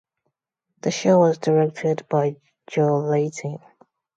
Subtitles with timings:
[0.81, 3.59] The show was directed by Joe Layton.